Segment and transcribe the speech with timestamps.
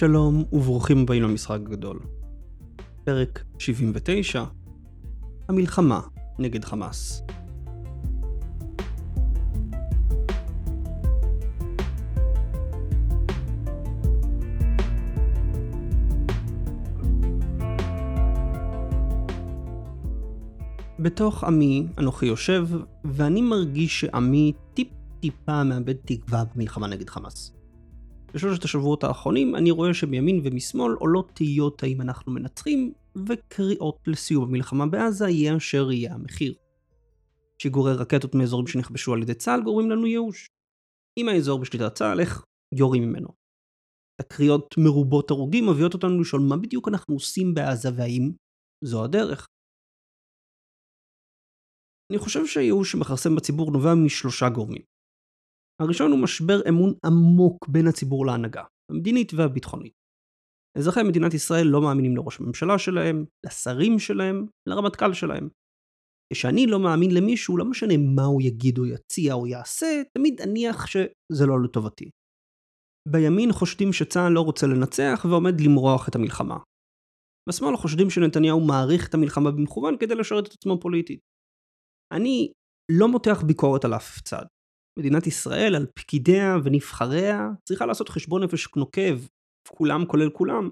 [0.00, 2.00] שלום וברוכים הבאים למשחק הגדול.
[3.04, 4.44] פרק 79
[5.48, 6.00] המלחמה
[6.38, 7.22] נגד חמאס.
[20.98, 22.68] בתוך עמי אנוכי יושב,
[23.04, 24.88] ואני מרגיש שעמי טיפ
[25.20, 27.59] טיפה מאבד תקווה במלחמה נגד חמאס.
[28.34, 32.92] בשלושת השבועות האחרונים אני רואה שמימין ומשמאל עולות תהיות האם אנחנו מנצחים,
[33.28, 36.54] וקריאות לסיום המלחמה בעזה יהיה אשר יהיה המחיר.
[37.62, 40.46] שיגורי רקטות מאזורים שנכבשו על ידי צה"ל גורמים לנו ייאוש.
[41.18, 43.28] אם האזור בשליטת צה"ל, איך יורים ממנו.
[44.22, 48.32] תקריות מרובות הרוגים מביאות אותנו לשאול מה בדיוק אנחנו עושים בעזה והאם
[48.84, 49.46] זו הדרך.
[52.12, 54.82] אני חושב שהייאוש שמכרסם בציבור נובע משלושה גורמים.
[55.80, 59.92] הראשון הוא משבר אמון עמוק בין הציבור להנהגה, המדינית והביטחונית.
[60.78, 65.48] אזרחי מדינת ישראל לא מאמינים לראש הממשלה שלהם, לשרים שלהם, לרמטכ"ל שלהם.
[66.32, 70.86] כשאני לא מאמין למישהו, לא משנה מה הוא יגיד או יציע או יעשה, תמיד אניח
[70.86, 72.10] שזה לא לטובתי.
[73.08, 76.58] בימין חושדים שצה"ל לא רוצה לנצח ועומד למרוח את המלחמה.
[77.48, 81.20] בשמאל חושדים שנתניהו מעריך את המלחמה במכוון כדי לשרת את עצמו פוליטית.
[82.14, 82.52] אני
[82.98, 84.44] לא מותח ביקורת על אף צד.
[85.00, 89.18] מדינת ישראל, על פקידיה ונבחריה, צריכה לעשות חשבון נפש נוקב,
[89.68, 90.70] כולם כולל כולם,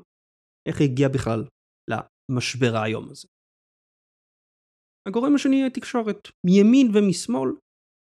[0.69, 1.45] איך היא הגיעה בכלל
[1.91, 3.29] למשבר האיום הזה.
[5.09, 7.51] הגורם השני היא התקשורת, מימין ומשמאל,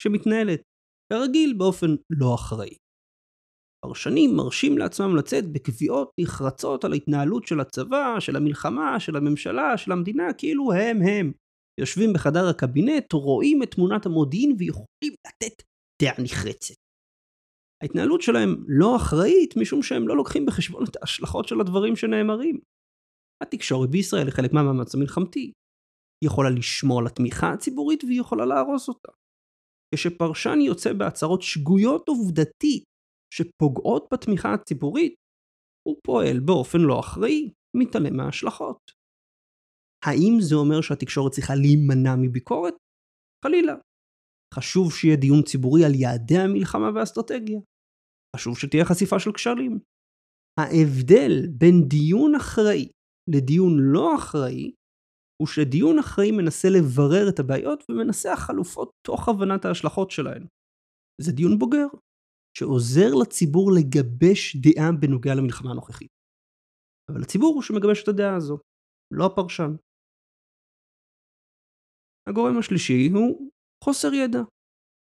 [0.03, 0.61] שמתנהלת,
[1.13, 2.75] כרגיל, באופן לא אחראי.
[3.85, 9.91] פרשנים מרשים לעצמם לצאת בקביעות נחרצות על ההתנהלות של הצבא, של המלחמה, של הממשלה, של
[9.91, 11.31] המדינה, כאילו הם הם.
[11.79, 15.63] יושבים בחדר הקבינט, רואים את תמונת המודיעין ויכולים לתת
[16.01, 16.75] דעה נחרצת.
[17.83, 22.59] ההתנהלות שלהם לא אחראית משום שהם לא לוקחים בחשבון את ההשלכות של הדברים שנאמרים.
[23.43, 25.51] התקשורת בישראל היא חלק מהמאמץ המלחמתי.
[26.21, 29.11] היא יכולה לשמור על התמיכה הציבורית והיא יכולה להרוס אותה.
[29.95, 32.83] כשפרשן יוצא בהצהרות שגויות עובדתית
[33.33, 35.15] שפוגעות בתמיכה הציבורית,
[35.87, 38.91] הוא פועל באופן לא אחראי, מתעלם מההשלכות.
[40.05, 42.73] האם זה אומר שהתקשורת צריכה להימנע מביקורת?
[43.45, 43.73] חלילה.
[44.55, 47.59] חשוב שיהיה דיון ציבורי על יעדי המלחמה והאסטרטגיה.
[48.35, 49.79] חשוב שתהיה חשיפה של כשלים.
[50.59, 52.89] ההבדל בין דיון אחראי
[53.35, 54.71] לדיון לא אחראי,
[55.41, 60.47] הוא שדיון אחראי מנסה לברר את הבעיות ומנסח חלופות תוך הבנת ההשלכות שלהן.
[61.21, 61.87] זה דיון בוגר,
[62.57, 66.11] שעוזר לציבור לגבש דעה בנוגע למלחמה הנוכחית.
[67.11, 68.57] אבל הציבור הוא שמגבש את הדעה הזו,
[69.13, 69.71] לא הפרשן.
[72.29, 73.49] הגורם השלישי הוא
[73.83, 74.39] חוסר ידע.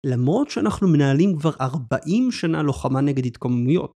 [0.05, 3.91] למרות שאנחנו מנהלים כבר 40 שנה לוחמה נגד התקוממויות,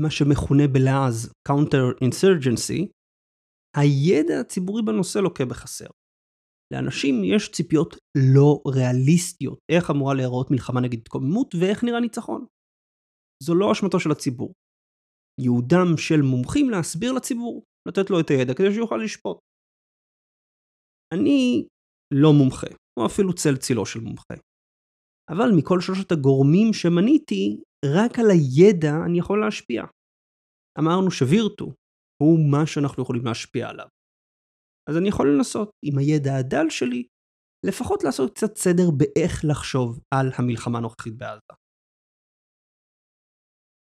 [0.00, 2.80] מה שמכונה בלעז Counter-Insurgency,
[3.76, 5.90] הידע הציבורי בנושא לוקה בחסר.
[6.72, 7.96] לאנשים יש ציפיות
[8.34, 12.46] לא ריאליסטיות איך אמורה להיראות מלחמה נגד התקוממות ואיך נראה ניצחון.
[13.42, 14.52] זו לא אשמתו של הציבור.
[15.40, 19.38] ייעודם של מומחים להסביר לציבור, לתת לו את הידע כדי שיוכל לשפוט.
[21.14, 21.66] אני
[22.22, 22.66] לא מומחה,
[22.98, 24.34] או אפילו צל צילו של מומחה.
[25.30, 29.82] אבל מכל שלושת הגורמים שמניתי, רק על הידע אני יכול להשפיע.
[30.78, 31.66] אמרנו שווירטו
[32.22, 33.86] הוא מה שאנחנו יכולים להשפיע עליו.
[34.90, 37.06] אז אני יכול לנסות, עם הידע הדל שלי,
[37.66, 41.54] לפחות לעשות קצת סדר באיך לחשוב על המלחמה הנוכחית בעזה.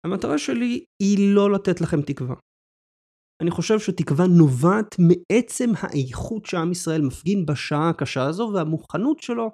[0.05, 2.35] המטרה שלי היא לא לתת לכם תקווה.
[3.43, 9.51] אני חושב שתקווה נובעת מעצם האיכות שעם ישראל מפגין בשעה הקשה הזו והמוכנות שלו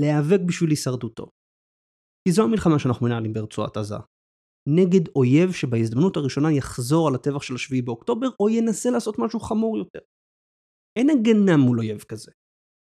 [0.00, 1.26] להיאבק בשביל הישרדותו.
[2.28, 4.00] כי זו המלחמה שאנחנו מנהלים ברצועת עזה.
[4.68, 9.78] נגד אויב שבהזדמנות הראשונה יחזור על הטבח של 7 באוקטובר, או ינסה לעשות משהו חמור
[9.78, 9.98] יותר.
[10.98, 12.32] אין הגנה מול אויב כזה.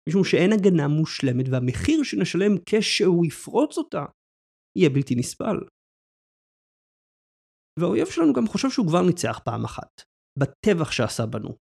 [0.08, 4.04] משום שאין הגנה מושלמת, והמחיר שנשלם כשהוא יפרוץ אותה,
[4.78, 5.58] יהיה בלתי נסבל.
[7.80, 10.02] והאויב שלנו גם חושב שהוא כבר ניצח פעם אחת,
[10.38, 11.56] בטבח שעשה בנו.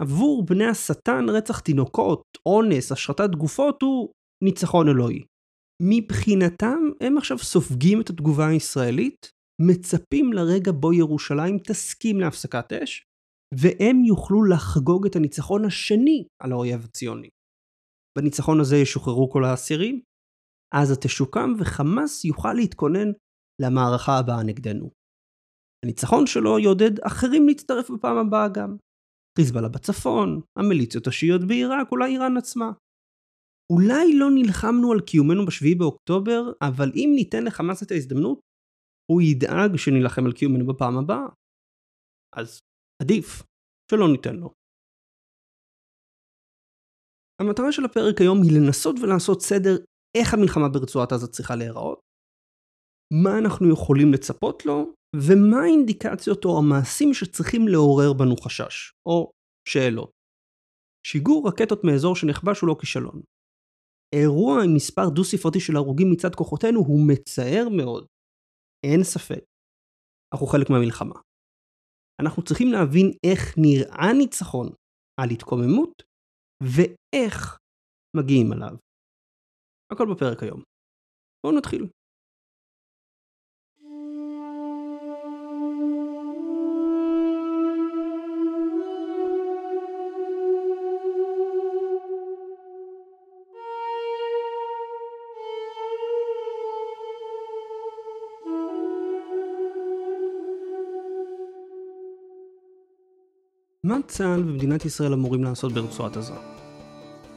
[0.00, 4.12] עבור בני השטן רצח תינוקות, אונס, השחתת גופות הוא
[4.44, 5.24] ניצחון אלוהי.
[5.82, 9.30] מבחינתם הם עכשיו סופגים את התגובה הישראלית,
[9.62, 13.04] מצפים לרגע בו ירושלים תסכים להפסקת אש,
[13.54, 17.28] והם יוכלו לחגוג את הניצחון השני על האויב הציוני.
[18.18, 20.00] בניצחון הזה ישוחררו כל האסירים,
[20.74, 23.08] עזה תשוקם וחמאס יוכל להתכונן
[23.62, 24.90] למערכה הבאה נגדנו.
[25.84, 28.76] הניצחון שלו יעודד אחרים להצטרף בפעם הבאה גם.
[29.38, 32.72] חיזבאללה בצפון, המיליציות השיעיות בעיראק, אולי איראן עצמה.
[33.72, 38.40] אולי לא נלחמנו על קיומנו בשביעי באוקטובר, אבל אם ניתן לחמאס את ההזדמנות,
[39.10, 41.26] הוא ידאג שנילחם על קיומנו בפעם הבאה.
[42.36, 42.58] אז
[43.02, 43.42] עדיף
[43.90, 44.52] שלא ניתן לו.
[47.40, 49.76] המטרה של הפרק היום היא לנסות ולעשות סדר
[50.16, 52.00] איך המלחמה ברצועת עזה צריכה להיראות,
[53.24, 59.30] מה אנחנו יכולים לצפות לו, ומה האינדיקציות או המעשים שצריכים לעורר בנו חשש, או
[59.68, 60.10] שאלות.
[61.06, 63.22] שיגור רקטות מאזור שנכבש הוא לא כישלון.
[64.14, 68.06] אירוע עם מספר דו ספרתי של הרוגים מצד כוחותינו הוא מצער מאוד.
[68.86, 69.42] אין ספק.
[70.32, 71.18] אנחנו חלק מהמלחמה.
[72.22, 74.68] אנחנו צריכים להבין איך נראה ניצחון
[75.20, 76.02] על התקוממות
[76.62, 77.58] ואיך
[78.16, 78.74] מגיעים עליו.
[79.92, 80.62] הכל בפרק היום.
[81.46, 81.97] בואו נתחיל.
[103.88, 106.34] מה צה"ל ומדינת ישראל אמורים לעשות ברצועת עזה?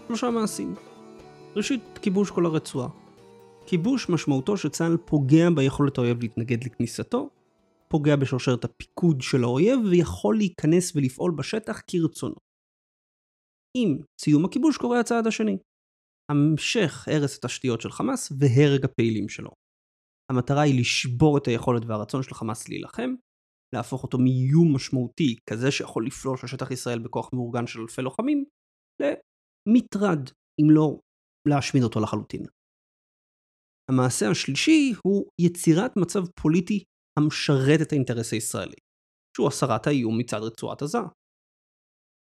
[0.07, 0.75] שלושה מעשים.
[1.56, 2.89] ראשית, כיבוש כל הרצועה.
[3.65, 7.30] כיבוש משמעותו שצה"ל פוגע ביכולת האויב להתנגד לכניסתו,
[7.88, 12.36] פוגע בשרשרת הפיקוד של האויב ויכול להיכנס ולפעול בשטח כרצונו.
[13.77, 15.57] עם סיום הכיבוש קורה הצעד השני.
[16.31, 19.51] המשך הרס התשתיות של חמאס והרג הפעילים שלו.
[20.31, 23.13] המטרה היא לשבור את היכולת והרצון של חמאס להילחם,
[23.75, 28.45] להפוך אותו מאיום משמעותי, כזה שיכול לפלוש לשטח ישראל בכוח מאורגן של אלפי לוחמים,
[29.01, 30.29] למטרד,
[30.62, 31.00] אם לא
[31.47, 32.41] להשמיד אותו לחלוטין.
[33.91, 36.83] המעשה השלישי הוא יצירת מצב פוליטי
[37.19, 38.77] המשרת את האינטרס הישראלי,
[39.38, 40.97] שהוא הסרת האיום מצד רצועת עזה.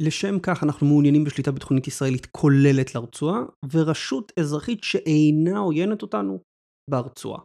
[0.02, 3.38] לשם כך אנחנו מעוניינים בשליטה ביטחונית ישראלית כוללת לרצועה,
[3.72, 6.38] ורשות אזרחית שאינה עוינת אותנו
[6.90, 7.42] ברצועה.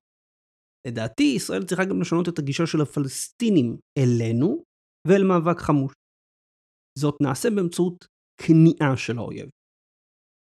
[0.88, 4.64] לדעתי, ישראל צריכה גם לשנות את הגישה של הפלסטינים אלינו
[5.08, 5.94] ואל מאבק חמוש.
[7.00, 8.08] זאת נעשה באמצעות
[8.42, 9.50] כניעה של האויב.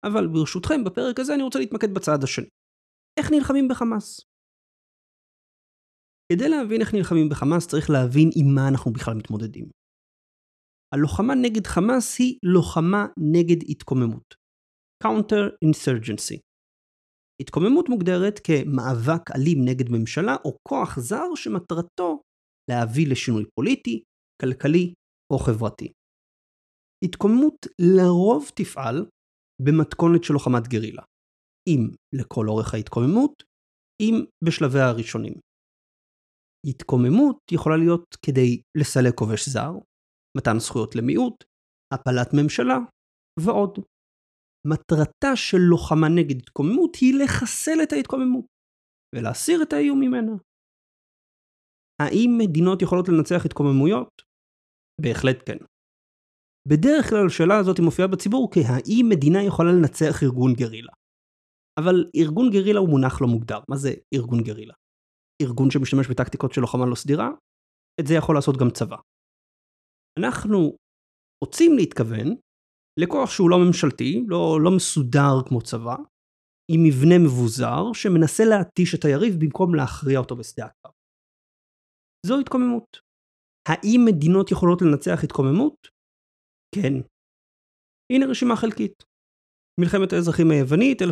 [0.06, 2.48] אבל ברשותכם, בפרק הזה אני רוצה להתמקד בצד השני.
[3.18, 4.20] איך נלחמים בחמאס?
[6.32, 9.66] כדי להבין איך נלחמים בחמאס צריך להבין עם מה אנחנו בכלל מתמודדים.
[10.94, 14.34] הלוחמה נגד חמאס היא לוחמה נגד התקוממות.
[15.04, 16.38] Counter Insurgency.
[17.42, 22.22] התקוממות מוגדרת כמאבק אלים נגד ממשלה או כוח זר שמטרתו
[22.70, 24.02] להביא לשינוי פוליטי,
[24.42, 24.94] כלכלי
[25.32, 25.92] או חברתי.
[27.04, 27.66] התקוממות
[27.96, 29.06] לרוב תפעל
[29.62, 31.02] במתכונת של לוחמת גרילה,
[31.68, 31.80] אם
[32.14, 33.42] לכל אורך ההתקוממות,
[34.02, 34.14] אם
[34.44, 35.34] בשלביה הראשונים.
[36.66, 39.72] התקוממות יכולה להיות כדי לסלק כובש זר,
[40.36, 41.44] מתן זכויות למיעוט,
[41.94, 42.78] הפלת ממשלה
[43.40, 43.78] ועוד.
[44.66, 48.46] מטרתה של לוחמה נגד התקוממות היא לחסל את ההתקוממות
[49.14, 50.32] ולהסיר את האיום ממנה.
[52.02, 54.22] האם מדינות יכולות לנצח התקוממויות?
[55.00, 55.58] בהחלט כן.
[56.68, 60.92] בדרך כלל השאלה הזאת מופיעה בציבור כהאם מדינה יכולה לנצח ארגון גרילה.
[61.80, 63.60] אבל ארגון גרילה הוא מונח לא מוגדר.
[63.70, 64.74] מה זה ארגון גרילה?
[65.42, 67.28] ארגון שמשתמש בטקטיקות של לוחמה לא סדירה?
[68.00, 68.96] את זה יכול לעשות גם צבא.
[70.18, 70.76] אנחנו
[71.44, 72.28] רוצים להתכוון
[73.00, 75.96] לכוח שהוא לא ממשלתי, לא, לא מסודר כמו צבא,
[76.72, 80.92] עם מבנה מבוזר שמנסה להתיש את היריב במקום להכריע אותו בשדה הקרב.
[82.26, 83.00] זו התקוממות.
[83.68, 85.88] האם מדינות יכולות לנצח התקוממות?
[86.74, 86.92] כן.
[88.12, 89.04] הנה רשימה חלקית.
[89.80, 91.04] מלחמת האזרחים היוונית 1946-1949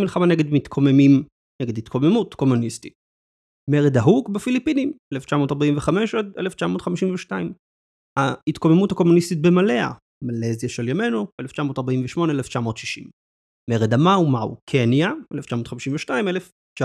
[0.00, 1.12] מלחמה נגד מתקוממים,
[1.62, 2.94] נגד התקוממות קומוניסטית.
[3.70, 7.52] מרד ההוק בפיליפינים 1945 עד 1952
[8.18, 9.92] ההתקוממות הקומוניסטית במלאה,
[10.24, 11.44] מלזיה של ימינו, 1948-1960.
[13.70, 16.84] מרד המאו מאו, קניה, 1952-1960.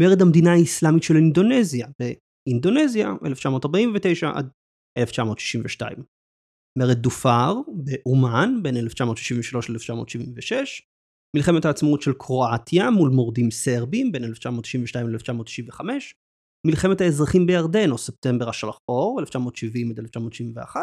[0.00, 4.48] מרד המדינה האסלאמית של אינדונזיה, באינדונזיה, 1949 עד
[4.98, 5.96] 1962.
[6.78, 10.52] מרד דופאר, באומן, בין 1963 ל-1976.
[11.36, 15.80] מלחמת העצמאות של קרואטיה מול מורדים סרבים, בין 1992 ל-1995.
[16.66, 20.80] מלחמת האזרחים בירדן, או ספטמבר השחור, 1970 עד 1971,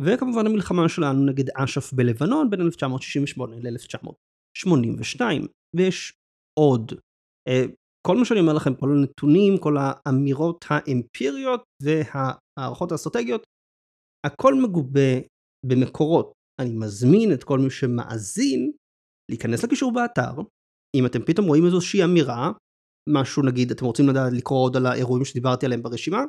[0.00, 5.20] וכמובן המלחמה שלנו נגד אש"ף בלבנון בין 1968 ל-1982.
[5.76, 6.12] ויש
[6.58, 6.92] עוד.
[7.48, 7.64] אה,
[8.06, 13.42] כל מה שאני אומר לכם, כל הנתונים, כל האמירות האמפיריות וההערכות האסטרטגיות,
[14.26, 15.20] הכל מגובה
[15.66, 16.32] במקורות.
[16.60, 18.72] אני מזמין את כל מי שמאזין
[19.30, 20.32] להיכנס לקישור באתר.
[20.96, 22.52] אם אתם פתאום רואים איזושהי אמירה
[23.12, 26.22] משהו נגיד אתם רוצים לדעת לקרוא עוד על האירועים שדיברתי עליהם ברשימה,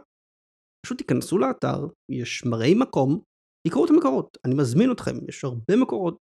[0.86, 1.80] פשוט תיכנסו לאתר,
[2.12, 3.22] יש מראי מקום,
[3.68, 6.18] תקראו את המקורות, אני מזמין אתכם, יש הרבה מקורות.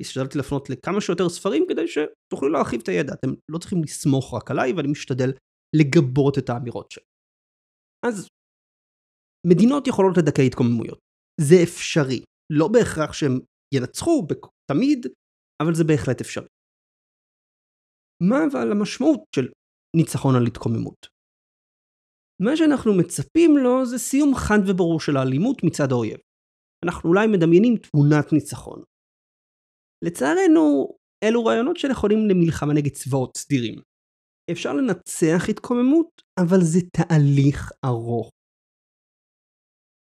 [0.00, 4.50] השתדלתי לפנות לכמה שיותר ספרים כדי שתוכלו להרחיב את הידע, אתם לא צריכים לסמוך רק
[4.50, 5.30] עליי ואני משתדל
[5.76, 7.04] לגבות את האמירות שלי.
[8.06, 8.28] אז
[9.46, 10.98] מדינות יכולות לדכא התקוממויות.
[11.40, 12.24] זה אפשרי.
[12.52, 13.40] לא בהכרח שהם
[13.74, 14.26] ינצחו
[14.70, 15.06] תמיד,
[15.62, 16.48] אבל זה בהחלט אפשרי.
[18.22, 19.48] מה אבל המשמעות של
[19.96, 21.06] ניצחון על התקוממות?
[22.42, 26.18] מה שאנחנו מצפים לו זה סיום חד וברור של האלימות מצד האויב.
[26.84, 28.82] אנחנו אולי מדמיינים תמונת ניצחון.
[30.04, 30.88] לצערנו,
[31.24, 33.80] אלו רעיונות שנכונים למלחמה נגד צבאות סדירים.
[34.52, 38.30] אפשר לנצח התקוממות, אבל זה תהליך ארוך.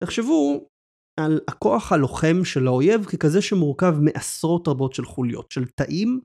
[0.05, 0.69] תחשבו
[1.21, 6.21] על הכוח הלוחם של האויב ככזה שמורכב מעשרות רבות של חוליות, של תאים,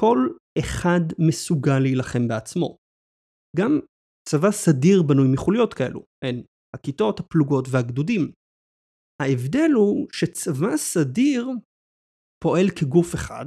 [0.00, 0.18] כל
[0.58, 2.76] אחד מסוגל להילחם בעצמו.
[3.56, 3.80] גם
[4.28, 6.42] צבא סדיר בנוי מחוליות כאלו, הן
[6.76, 8.32] הכיתות, הפלוגות והגדודים.
[9.22, 11.48] ההבדל הוא שצבא סדיר
[12.44, 13.46] פועל כגוף אחד,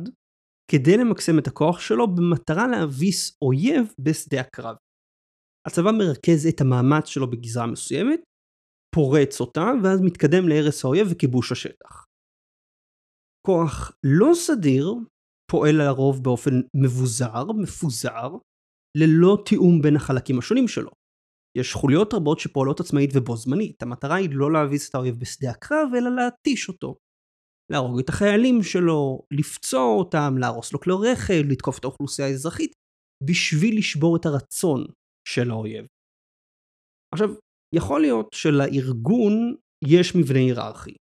[0.71, 4.75] כדי למקסם את הכוח שלו במטרה להביס אויב בשדה הקרב.
[5.67, 8.19] הצבא מרכז את המאמץ שלו בגזרה מסוימת,
[8.95, 12.05] פורץ אותה, ואז מתקדם להרס האויב וכיבוש השטח.
[13.47, 14.95] כוח לא סדיר
[15.49, 16.51] פועל לרוב באופן
[16.83, 18.29] מבוזר, מפוזר,
[18.97, 20.91] ללא תיאום בין החלקים השונים שלו.
[21.57, 25.87] יש חוליות רבות שפועלות עצמאית ובו זמנית, המטרה היא לא להביס את האויב בשדה הקרב,
[25.97, 26.95] אלא להתיש אותו.
[27.71, 32.71] להרוג את החיילים שלו, לפצוע אותם, להרוס לו כלי רכב, לתקוף את האוכלוסייה האזרחית,
[33.29, 34.85] בשביל לשבור את הרצון
[35.27, 35.85] של האויב.
[37.13, 37.29] עכשיו,
[37.75, 40.95] יכול להיות שלארגון יש מבנה היררכי,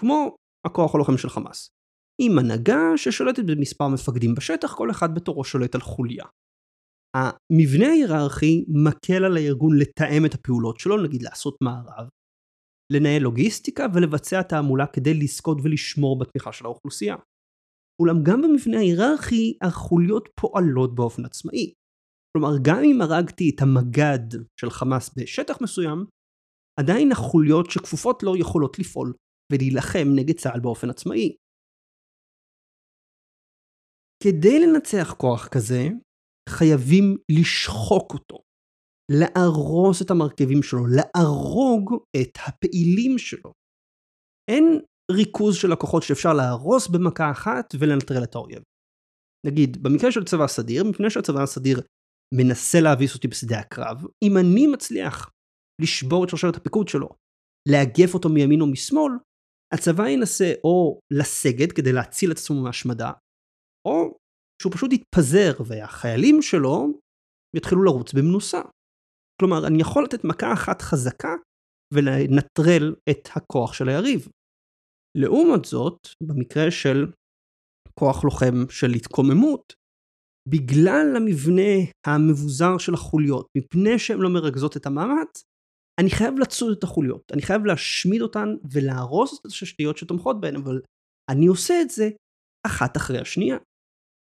[0.00, 1.68] כמו הכוח הלוחם של חמאס,
[2.22, 6.24] עם הנהגה ששולטת במספר מפקדים בשטח, כל אחד בתורו שולט על חוליה.
[7.16, 12.08] המבנה ההיררכי מקל על הארגון לתאם את הפעולות שלו, נגיד לעשות מערב,
[12.92, 17.16] לנהל לוגיסטיקה ולבצע תעמולה כדי לזכות ולשמור בתמיכה של האוכלוסייה.
[18.02, 21.72] אולם גם במבנה ההיררכי החוליות פועלות באופן עצמאי.
[22.32, 26.04] כלומר, גם אם הרגתי את המג"ד של חמאס בשטח מסוים,
[26.80, 29.12] עדיין החוליות שכפופות לו יכולות לפעול
[29.52, 31.36] ולהילחם נגד צה"ל באופן עצמאי.
[34.22, 35.88] כדי לנצח כוח כזה,
[36.48, 38.38] חייבים לשחוק אותו,
[39.12, 43.52] להרוס את המרכיבים שלו, להרוג את הפעילים שלו.
[44.50, 44.80] אין
[45.12, 48.62] ריכוז של הכוחות שאפשר להרוס במכה אחת ולנטרל את האויב.
[49.46, 51.80] נגיד, במקרה של צבא סדיר, מפני שהצבא הסדיר
[52.34, 55.30] מנסה להביס אותי בשדה הקרב, אם אני מצליח
[55.82, 57.08] לשבור את שרשרת הפיקוד שלו,
[57.68, 59.12] לאגף אותו מימין או משמאל,
[59.74, 63.10] הצבא ינסה או לסגת כדי להציל את עצמו מהשמדה,
[63.88, 64.16] או
[64.62, 66.98] שהוא פשוט יתפזר והחיילים שלו
[67.56, 68.60] יתחילו לרוץ במנוסה.
[69.40, 71.34] כלומר, אני יכול לתת מכה אחת חזקה
[71.94, 74.28] ולנטרל את הכוח של היריב.
[75.18, 77.06] לעומת זאת, במקרה של
[77.98, 79.72] כוח לוחם של התקוממות,
[80.48, 81.72] בגלל המבנה
[82.06, 85.42] המבוזר של החוליות, מפני שהן לא מרכזות את המאמץ,
[86.00, 90.80] אני חייב לצוד את החוליות, אני חייב להשמיד אותן ולהרוס את השתיות שתומכות בהן, אבל
[91.30, 92.10] אני עושה את זה
[92.66, 93.56] אחת אחרי השנייה.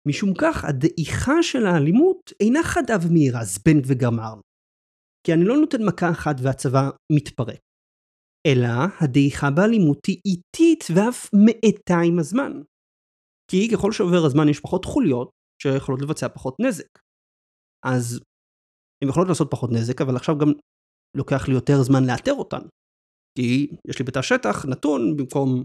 [0.08, 4.42] משום כך, הדעיכה של האלימות אינה חדה ומהירה, זבנג וגמרנו.
[5.24, 7.60] כי אני לא נותן מכה אחת והצבא מתפרק.
[8.48, 8.68] אלא
[9.02, 12.52] הדעיכה באלימות היא איטית ואף מאטה עם הזמן.
[13.52, 15.30] כי ככל שעובר הזמן יש פחות חוליות
[15.62, 17.00] שיכולות לבצע פחות נזק.
[17.86, 18.20] אז
[19.04, 20.48] הן יכולות לעשות פחות נזק, אבל עכשיו גם
[21.18, 22.68] לוקח לי יותר זמן לאתר אותן.
[23.38, 25.64] כי יש לי בתא שטח נתון במקום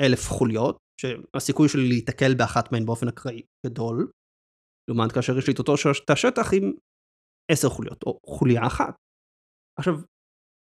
[0.00, 4.10] אלף חוליות, שהסיכוי שלי להיתקל באחת מהן באופן אקראי גדול,
[4.88, 5.74] לעומת כאשר יש לי את אותו
[6.06, 6.72] תא שטח עם
[7.50, 8.94] עשר חוליות, או חוליה אחת.
[9.78, 9.94] עכשיו,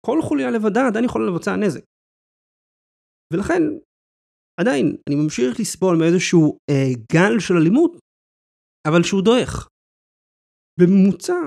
[0.07, 1.85] כל חוליה לבדה עדיין יכולה לבצע נזק.
[3.33, 3.63] ולכן,
[4.61, 7.93] עדיין, אני ממשיך לסבול מאיזשהו אה, גל של אלימות,
[8.89, 9.69] אבל שהוא דועך.
[10.81, 11.41] בממוצע,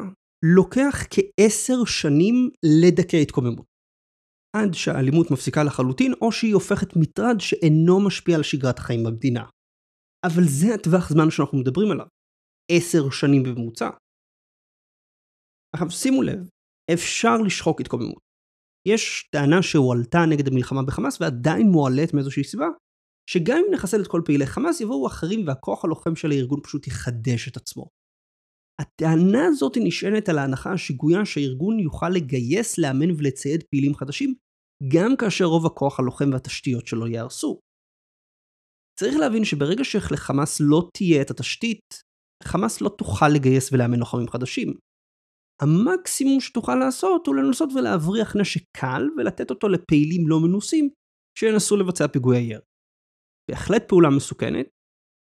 [0.56, 3.75] לוקח כעשר שנים לדכא התקוממות.
[4.56, 9.46] עד שהאלימות מפסיקה לחלוטין, או שהיא הופכת מטרד שאינו משפיע על שגרת החיים במדינה.
[10.26, 12.06] אבל זה הטווח זמן שאנחנו מדברים עליו.
[12.72, 13.90] עשר שנים בממוצע.
[15.76, 16.50] עכשיו שימו לב,
[16.94, 18.20] אפשר לשחוק התקוממות.
[18.88, 22.68] יש טענה שהועלתה נגד המלחמה בחמאס ועדיין מועלית מאיזושהי סיבה,
[23.30, 27.48] שגם אם נחסל את כל פעילי חמאס יבואו אחרים והכוח הלוחם של הארגון פשוט יחדש
[27.48, 27.86] את עצמו.
[28.82, 34.36] הטענה הזאת נשענת על ההנחה השגויה שהארגון יוכל לגייס, לאמן ולצייד פעילים חדשים,
[34.94, 37.60] גם כאשר רוב הכוח הלוחם והתשתיות שלו ייהרסו.
[39.00, 42.01] צריך להבין שברגע שלחמאס לא תהיה את התשתית,
[42.44, 44.74] חמאס לא תוכל לגייס ולאמן לוחמים חדשים.
[45.62, 50.89] המקסימום שתוכל לעשות הוא לנסות ולהבריח נשק קל ולתת אותו לפעילים לא מנוסים
[51.39, 52.62] שינסו לבצע פיגועי ירי.
[53.51, 54.67] בהחלט פעולה מסוכנת,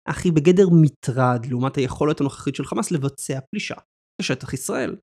[0.09, 3.75] אך היא בגדר מטרד לעומת היכולת הנוכחית של חמאס לבצע פלישה
[4.21, 4.95] לשטח ישראל.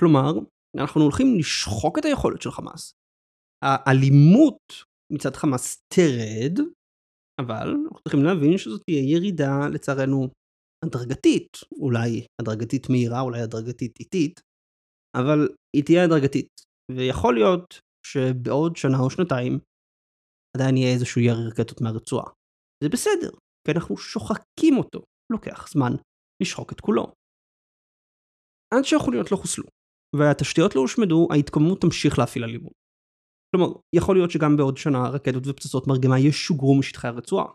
[0.00, 0.32] כלומר,
[0.78, 2.92] אנחנו הולכים לשחוק את היכולת של חמאס,
[3.62, 4.58] האלימות
[5.12, 6.58] מצד חמאס תרד,
[7.40, 10.28] אבל אנחנו צריכים להבין שזאת תהיה ירידה לצערנו
[10.84, 14.40] הדרגתית, אולי הדרגתית מהירה, אולי הדרגתית איטית,
[15.16, 16.48] אבל היא תהיה הדרגתית.
[16.96, 19.58] ויכול להיות שבעוד שנה או שנתיים
[20.56, 22.30] עדיין יהיה איזשהו ירי רקטות מהרצועה.
[22.84, 23.30] זה בסדר,
[23.64, 25.00] כי אנחנו שוחקים אותו,
[25.32, 25.92] לוקח זמן
[26.42, 27.12] לשחוק את כולו.
[28.74, 29.64] עד שהחוליות לא חוסלו,
[30.16, 32.81] והתשתיות לא הושמדו, ההתקוממות תמשיך להפעיל אלימות.
[33.52, 37.46] כלומר, יכול להיות שגם בעוד שנה רקטות ופצצות מרגמה ישוגרו משטחי הרצועה.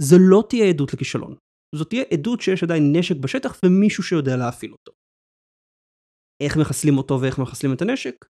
[0.00, 1.36] זו לא תהיה עדות לכישלון.
[1.74, 4.92] זאת תהיה עדות שיש עדיין נשק בשטח ומישהו שיודע להפעיל אותו.
[6.42, 8.24] איך מחסלים אותו ואיך מחסלים את הנשק?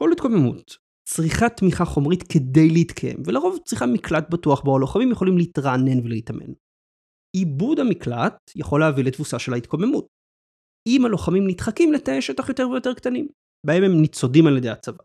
[0.00, 0.76] כל התקוממות
[1.08, 6.52] צריכה תמיכה חומרית כדי להתקיים, ולרוב צריכה מקלט בטוח בו הלוחמים יכולים להתרענן ולהתאמן.
[7.36, 10.06] עיבוד המקלט יכול להביא לתבוסה של ההתקוממות.
[10.88, 13.28] אם הלוחמים נדחקים לתאי שטח יותר ויותר קטנים,
[13.66, 15.04] בהם הם ניצודים על ידי הצבא.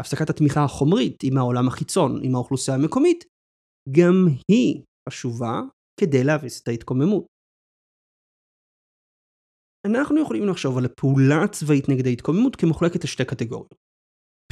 [0.00, 3.24] הפסקת התמיכה החומרית עם העולם החיצון, עם האוכלוסייה המקומית,
[3.96, 4.14] גם
[4.50, 5.60] היא חשובה
[6.00, 7.26] כדי להביס את ההתקוממות.
[9.86, 13.74] אנחנו יכולים לחשוב על הפעולה הצבאית נגד ההתקוממות כמחולקת לשתי קטגוריות.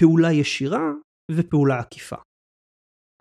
[0.01, 0.87] פעולה ישירה
[1.31, 2.17] ופעולה עקיפה.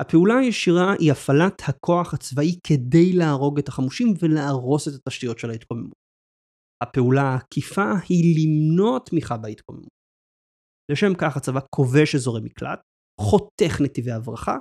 [0.02, 6.01] הפעולה הישירה היא הפעלת הכוח הצבאי כדי להרוג את החמושים ולהרוס את התשתיות של ההתקוממות.
[6.82, 9.90] הפעולה העקיפה היא למנוע תמיכה בהתקוממות.
[10.92, 12.80] לשם כך הצבא כובש אזורי מקלט,
[13.22, 14.58] חותך נתיבי הברחה,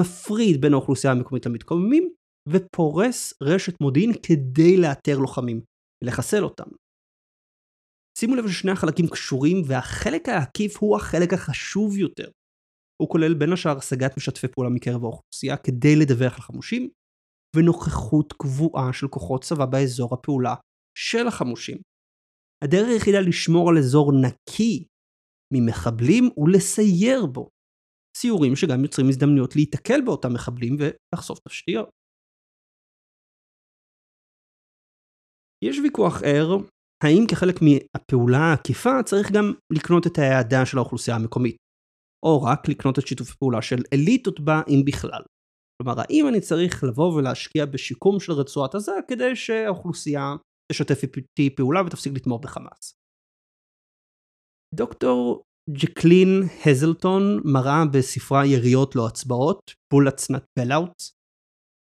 [0.00, 2.12] מפריד בין האוכלוסייה המקומית למתקוממים,
[2.48, 5.60] ופורס רשת מודיעין כדי לאתר לוחמים
[6.04, 6.70] ולחסל אותם.
[8.18, 12.30] שימו לב ששני החלקים קשורים והחלק העקיף הוא החלק החשוב יותר.
[13.02, 16.88] הוא כולל בין השאר השגת משתפי פעולה מקרב האוכלוסייה כדי לדווח על חמושים,
[17.56, 20.54] ונוכחות קבועה של כוחות צבא באזור הפעולה
[20.98, 21.78] של החמושים.
[22.64, 24.86] הדרך היחידה לשמור על אזור נקי
[25.54, 27.48] ממחבלים הוא לסייר בו.
[28.16, 31.88] סיורים שגם יוצרים הזדמנויות להיתקל באותם מחבלים ולחשוף תשתיות.
[35.64, 36.50] יש ויכוח ער
[37.04, 41.56] האם כחלק מהפעולה העקיפה צריך גם לקנות את ההעדה של האוכלוסייה המקומית,
[42.26, 45.22] או רק לקנות את שיתוף הפעולה של אליטות בה אם בכלל.
[45.76, 50.34] כלומר, האם אני צריך לבוא ולהשקיע בשיקום של רצועת עזה כדי שהאוכלוסייה
[50.70, 52.94] תשתף איתי פעולה ותפסיק לתמוך בחמאס.
[54.74, 61.12] דוקטור ג'קלין הזלטון מראה בספרה יריות לא הצבעות, Bullets Not Bellouts,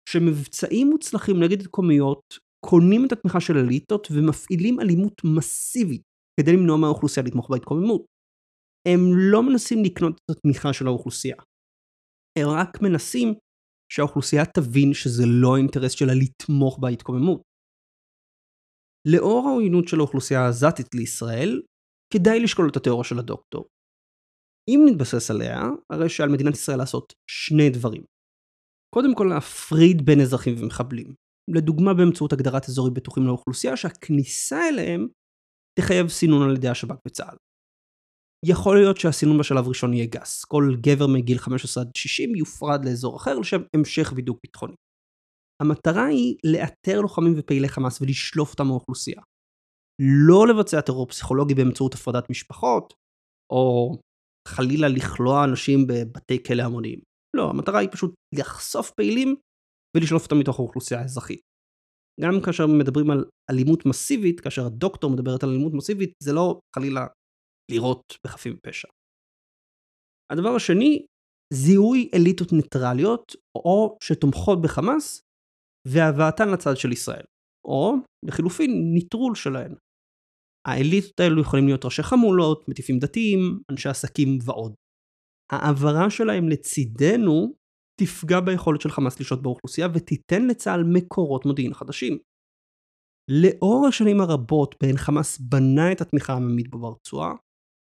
[0.10, 2.24] שמבצעים מוצלחים נגד התקומיות
[2.66, 6.02] קונים את התמיכה של אליטות ומפעילים אלימות מסיבית
[6.40, 8.06] כדי למנוע מהאוכלוסייה לתמוך בהתקוממות.
[8.88, 9.00] הם
[9.32, 11.36] לא מנסים לקנות את התמיכה של האוכלוסייה.
[12.40, 13.34] הם רק מנסים
[13.94, 17.42] שהאוכלוסייה תבין שזה לא האינטרס שלה לתמוך בהתקוממות.
[19.08, 21.62] לאור העוינות של האוכלוסייה העזתית לישראל,
[22.14, 23.66] כדאי לשקול את התיאוריה של הדוקטור.
[24.70, 25.62] אם נתבסס עליה,
[25.94, 28.04] הרי שעל מדינת ישראל לעשות שני דברים.
[28.96, 31.14] קודם כל להפריד בין אזרחים ומחבלים.
[31.56, 35.08] לדוגמה באמצעות הגדרת אזורים בטוחים לאוכלוסייה שהכניסה אליהם
[35.80, 37.36] תחייב סינון על ידי השב"כ וצה"ל.
[38.46, 40.46] יכול להיות שהסינון בשלב ראשון יהיה גס.
[40.46, 44.76] כל גבר מגיל 15 עד 60 יופרד לאזור אחר לשם המשך בידוק ביטחוני.
[45.62, 49.22] המטרה היא לאתר לוחמים ופעילי חמאס ולשלוף אותם מהאוכלוסייה.
[50.02, 52.94] לא לבצע טרור פסיכולוגי באמצעות הפרדת משפחות,
[53.54, 53.96] או
[54.48, 57.00] חלילה לכלוא אנשים בבתי כלא המוניים.
[57.38, 59.36] לא, המטרה היא פשוט לחשוף פעילים
[59.98, 61.42] ולשלוף אותם מתוך האוכלוסייה האזרחית.
[62.22, 67.08] גם כאשר מדברים על אלימות מסיבית, כאשר הדוקטור מדברת על אלימות מסיבית, זה לא חלילה
[67.72, 68.88] לירות בחפים מפשע.
[70.32, 71.06] הדבר השני,
[71.54, 75.22] זיהוי אליטות ניטרליות, או שתומכות בחמאס,
[75.88, 77.26] והבאתן לצד של ישראל.
[77.68, 77.94] או,
[78.26, 79.76] לחילופין, ניטרול שלהן.
[80.68, 84.74] האליטות האלו יכולים להיות ראשי חמולות, מטיפים דתיים, אנשי עסקים ועוד.
[85.52, 87.54] העברה שלהם לצידנו
[88.02, 92.18] תפגע ביכולת של חמאס לשלוט באוכלוסייה ותיתן לצה"ל מקורות מודיעין חדשים.
[93.42, 97.34] לאור השנים הרבות בהן חמאס בנה את התמיכה העממית בו ברצועה,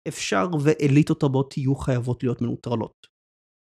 [0.08, 3.06] אפשר ואליטות רבות יהיו חייבות להיות מנוטרלות.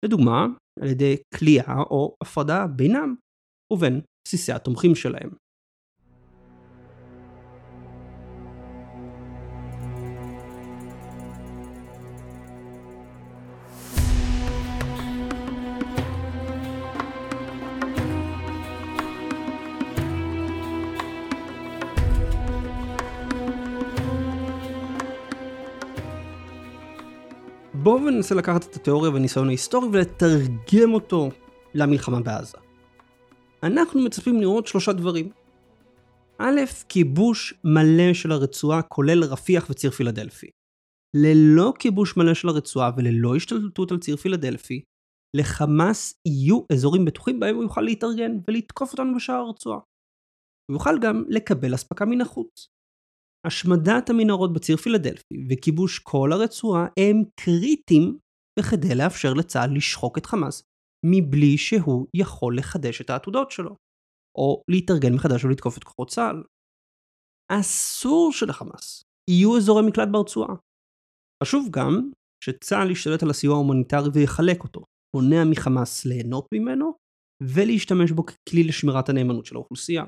[0.04, 0.46] לדוגמה,
[0.82, 3.14] על ידי כליאה או הפרדה בינם
[3.72, 5.30] ובין בסיסי התומכים שלהם.
[27.82, 31.30] בואו וננסה לקחת את התיאוריה והניסיון ההיסטורי ולתרגם אותו
[31.74, 32.61] למלחמה בעזה.
[33.62, 35.32] אנחנו מצפים לראות שלושה דברים.
[36.38, 40.50] א', כיבוש מלא של הרצועה כולל רפיח וציר פילדלפי.
[41.16, 44.82] ללא כיבוש מלא של הרצועה וללא השתלטות על ציר פילדלפי,
[45.36, 49.78] לחמאס יהיו אזורים בטוחים בהם הוא יוכל להתארגן ולתקוף אותנו בשער הרצועה.
[50.70, 52.68] הוא יוכל גם לקבל אספקה מן החוץ.
[53.46, 58.18] השמדת המנהרות בציר פילדלפי וכיבוש כל הרצועה הם קריטיים
[58.58, 60.62] בכדי לאפשר לצה"ל לשחוק את חמאס
[61.06, 63.76] מבלי שהוא יכול לחדש את העתודות שלו,
[64.38, 66.42] או להתארגן מחדש ולתקוף את כוחות צה"ל.
[67.52, 70.54] אסור שלחמאס יהיו אזורי מקלט ברצועה.
[71.42, 72.10] חשוב גם
[72.44, 74.80] שצה"ל ישתלט על הסיוע ההומניטרי ויחלק אותו,
[75.16, 76.92] מונע מחמאס ליהנות ממנו
[77.54, 80.04] ולהשתמש בו ככלי לשמירת הנאמנות של האוכלוסייה.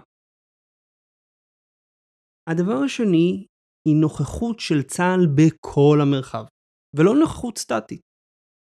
[2.50, 3.46] הדבר השני
[3.88, 6.44] היא נוכחות של צה"ל בכל המרחב,
[6.96, 8.00] ולא נוכחות סטטית.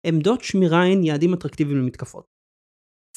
[0.08, 2.26] עמדות שמירה הן יעדים אטרקטיביים למתקפות.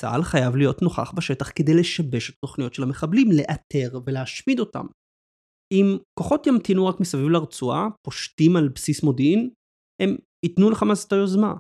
[0.01, 4.87] צה"ל חייב להיות נוכח בשטח כדי לשבש את התוכניות של המחבלים, לאתר ולהשמיד אותם.
[5.73, 5.87] אם
[6.19, 9.51] כוחות ימתינו רק מסביב לרצועה, פושטים על בסיס מודיעין,
[10.03, 11.55] הם ייתנו לחמאס את היוזמה.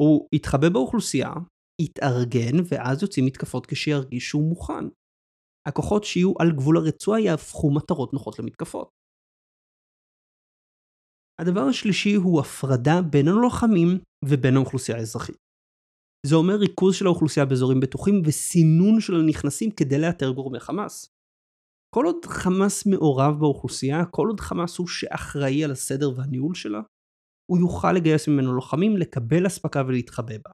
[0.00, 1.32] הוא יתחבא באוכלוסייה,
[1.82, 4.84] יתארגן, ואז יוצאים מתקפות כשירגיש שהוא מוכן.
[5.68, 8.90] הכוחות שיהיו על גבול הרצועה יהפכו מטרות נוחות למתקפות.
[11.40, 13.88] הדבר השלישי הוא הפרדה בין הלוחמים
[14.24, 15.36] ובין האוכלוסייה האזרחית.
[16.26, 21.06] זה אומר ריכוז של האוכלוסייה באזורים בטוחים וסינון של הנכנסים כדי לאתר גורמי חמאס.
[21.94, 26.80] כל עוד חמאס מעורב באוכלוסייה, כל עוד חמאס הוא שאחראי על הסדר והניהול שלה,
[27.50, 30.50] הוא יוכל לגייס ממנו לוחמים, לקבל אספקה ולהתחבא בה.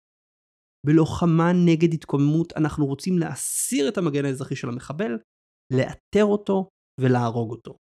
[0.87, 5.13] בלוחמה נגד התקוממות אנחנו רוצים להסיר את המגן האזרחי של המחבל,
[5.73, 6.69] לאתר אותו
[7.01, 7.77] ולהרוג אותו.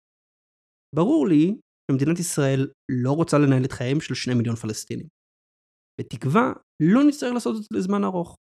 [0.94, 1.60] ברור לי
[1.90, 2.68] שמדינת ישראל
[3.02, 5.06] לא רוצה לנהל את חייהם של שני מיליון פלסטינים.
[6.00, 8.36] בתקווה לא נצטרך לעשות את זה לזמן ארוך,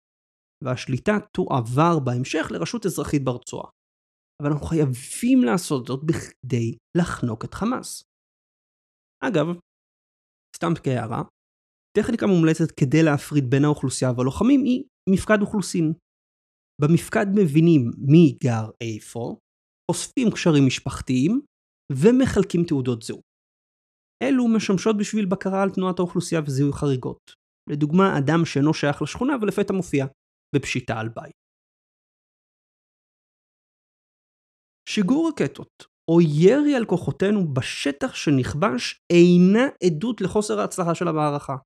[0.64, 3.70] והשליטה תועבר בהמשך לרשות אזרחית ברצועה.
[4.42, 8.02] אבל אנחנו חייבים לעשות זאת בכדי לחנוק את חמאס.
[9.24, 9.46] אגב,
[10.56, 11.22] סתם כהערה,
[11.98, 15.92] טכניקה מומלצת כדי להפריד בין האוכלוסייה והלוחמים היא מפקד אוכלוסין.
[16.82, 19.36] במפקד מבינים מי גר איפה,
[19.90, 21.40] אוספים קשרים משפחתיים
[21.92, 23.26] ומחלקים תעודות זהות.
[24.22, 27.45] אלו משמשות בשביל בקרה על תנועת האוכלוסייה וזיהוי חריגות.
[27.70, 30.06] לדוגמה, אדם שאינו שייך לשכונה ולפתע מופיע
[30.56, 31.36] בפשיטה על בית.
[34.88, 41.56] שיגור רקטות או ירי על כוחותינו בשטח שנכבש אינה עדות לחוסר ההצלחה של המערכה.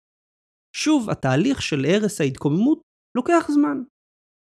[0.76, 2.80] שוב, התהליך של הרס ההתקוממות
[3.16, 3.78] לוקח זמן.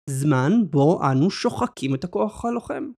[0.10, 2.91] זמן בו אנו שוחקים את הכוח הלוחם.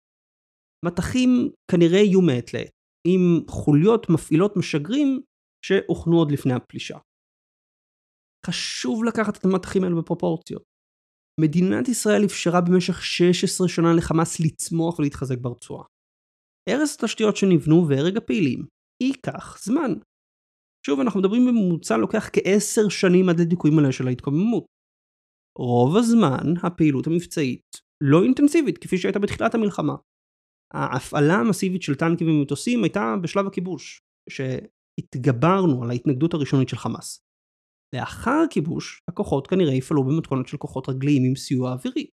[0.85, 1.29] מטחים
[1.71, 2.71] כנראה יהיו מעת לעת,
[3.07, 5.21] עם חוליות מפעילות משגרים
[5.65, 6.97] שהוכנו עוד לפני הפלישה.
[8.47, 10.63] חשוב לקחת את המטחים האלה בפרופורציות.
[11.41, 15.85] מדינת ישראל אפשרה במשך 16 שנה לחמאס לצמוח ולהתחזק ברצועה.
[16.69, 18.65] הרס התשתיות שנבנו והרג הפעילים
[19.03, 19.91] ייקח זמן.
[20.85, 24.65] שוב, אנחנו מדברים בממוצע לוקח כעשר שנים עד לדיכוי מלא של ההתקוממות.
[25.57, 27.67] רוב הזמן הפעילות המבצעית
[28.03, 29.95] לא אינטנסיבית כפי שהייתה בתחילת המלחמה.
[30.73, 33.99] ההפעלה המסיבית של טנקים ומטוסים הייתה בשלב הכיבוש,
[34.29, 37.19] שהתגברנו על ההתנגדות הראשונית של חמאס.
[37.95, 42.07] לאחר הכיבוש, הכוחות כנראה יפעלו במתכונת של כוחות רגליים עם סיוע אווירי.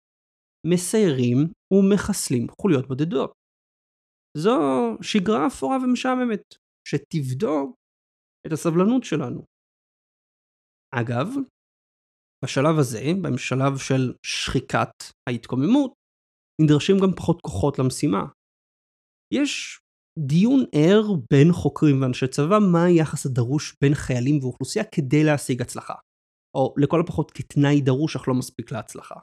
[0.67, 1.37] מסיירים
[1.73, 3.31] ומחסלים חוליות בודדות.
[4.37, 4.57] זו
[5.01, 6.43] שגרה אפורה ומשעממת,
[6.87, 7.75] שתבדוק
[8.47, 9.45] את הסבלנות שלנו.
[10.95, 11.27] אגב,
[12.45, 14.95] בשלב הזה, בשלב של שחיקת
[15.29, 15.93] ההתקוממות,
[16.61, 18.23] נדרשים גם פחות כוחות למשימה.
[19.33, 19.79] יש
[20.17, 25.93] דיון ער בין חוקרים ואנשי צבא מה היחס הדרוש בין חיילים ואוכלוסייה כדי להשיג הצלחה.
[26.57, 29.15] או לכל הפחות כתנאי דרוש אך לא מספיק להצלחה.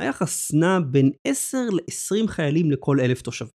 [0.00, 3.50] היחס נע בין 10 ל-20 חיילים לכל אלף תושבים.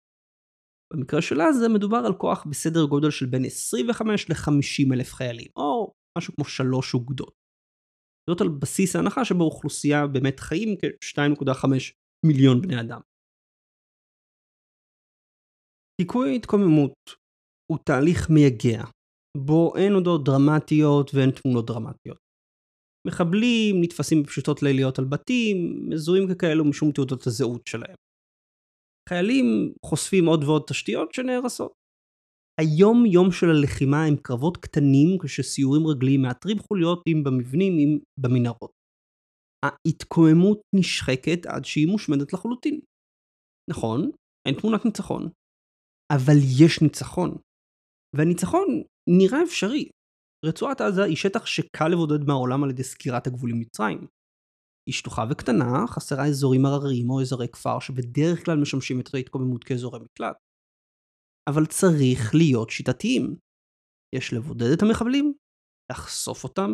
[0.92, 5.92] במקרה של עזה מדובר על כוח בסדר גודל של בין 25 ל-50 אלף חיילים, או
[6.18, 7.34] משהו כמו שלוש אוגדות.
[8.30, 11.64] זאת על בסיס ההנחה שבאוכלוסייה באמת חיים כ-2.5
[12.26, 13.00] מיליון בני אדם.
[16.00, 16.94] דיכוי ההתקוממות
[17.70, 18.84] הוא תהליך מייגע,
[19.36, 22.18] בו אין הודעות דרמטיות ואין תמונות דרמטיות.
[23.06, 25.56] מחבלים נתפסים בפשוטות ליליות על בתים,
[25.88, 27.96] מזוהים ככאלו משום תעודות הזהות שלהם.
[29.08, 31.72] חיילים חושפים עוד ועוד תשתיות שנהרסות.
[32.60, 38.72] היום יום של הלחימה הם קרבות קטנים כשסיורים רגליים מאתרים חוליות אם במבנים אם במנהרות.
[39.64, 42.80] ההתקוממות נשחקת עד שהיא מושמדת לחלוטין.
[43.70, 44.10] נכון,
[44.48, 45.28] אין תמונת ניצחון,
[46.16, 47.30] אבל יש ניצחון.
[48.16, 48.68] והניצחון
[49.18, 49.88] נראה אפשרי.
[50.46, 54.06] רצועת עזה היא שטח שקל לבודד מהעולם על ידי סגירת הגבול עם מצרים.
[54.88, 59.98] היא שטוחה וקטנה, חסרה אזורים הרריים או אזורי כפר שבדרך כלל משמשים את ההתקוממות כאזורי
[59.98, 60.36] מקלט.
[61.50, 63.36] אבל צריך להיות שיטתיים.
[64.14, 65.34] יש לבודד את המחבלים,
[65.92, 66.70] לחשוף אותם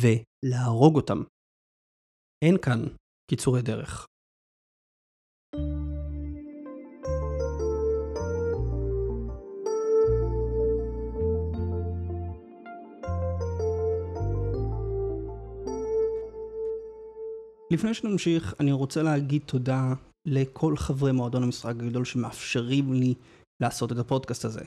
[0.00, 1.18] ולהרוג אותם.
[2.44, 2.80] אין כאן
[3.30, 4.06] קיצורי דרך.
[17.72, 19.94] לפני שנמשיך, אני רוצה להגיד תודה
[20.26, 23.14] לכל חברי מועדון המשחק הגדול שמאפשרים לי
[23.62, 24.64] לעשות את הפודקאסט הזה.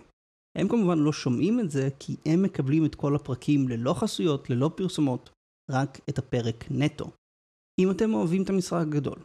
[0.57, 4.71] הם כמובן לא שומעים את זה כי הם מקבלים את כל הפרקים ללא חסויות, ללא
[4.75, 5.29] פרסומות,
[5.71, 7.11] רק את הפרק נטו.
[7.81, 9.19] אם אתם אוהבים את המשחק הגדול,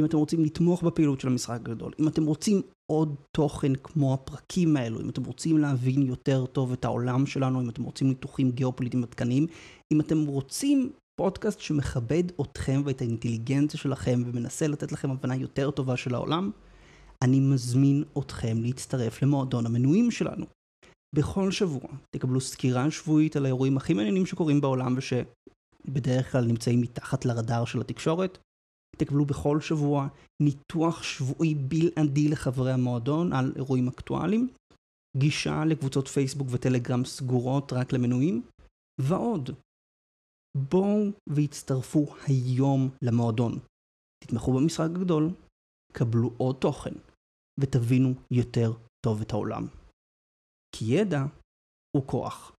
[0.00, 4.76] אם אתם רוצים לתמוך בפעילות של המשחק הגדול, אם אתם רוצים עוד תוכן כמו הפרקים
[4.76, 9.04] האלו, אם אתם רוצים להבין יותר טוב את העולם שלנו, אם אתם רוצים ניתוחים גיאופוליטיים
[9.04, 9.46] עדכניים,
[9.92, 15.96] אם אתם רוצים פודקאסט שמכבד אתכם ואת האינטליגנציה שלכם ומנסה לתת לכם הבנה יותר טובה
[15.96, 16.50] של העולם,
[17.24, 20.46] אני מזמין אתכם להצטרף למועדון המנויים שלנו.
[21.14, 27.24] בכל שבוע תקבלו סקירה שבועית על האירועים הכי מעניינים שקורים בעולם ושבדרך כלל נמצאים מתחת
[27.24, 28.38] לרדאר של התקשורת.
[28.96, 30.08] תקבלו בכל שבוע
[30.42, 34.48] ניתוח שבועי בלעדי לחברי המועדון על אירועים אקטואליים,
[35.16, 38.42] גישה לקבוצות פייסבוק וטלגרם סגורות רק למנויים,
[39.00, 39.50] ועוד.
[40.56, 43.52] בואו והצטרפו היום למועדון.
[44.24, 45.30] תתמכו במשחק הגדול,
[45.92, 46.94] קבלו עוד תוכן,
[47.60, 48.72] ותבינו יותר
[49.06, 49.66] טוב את העולם.
[50.76, 51.22] כי ידע
[51.96, 52.52] הוא כוח.